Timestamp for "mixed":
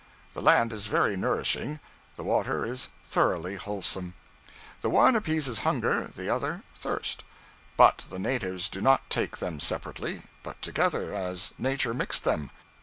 11.93-12.23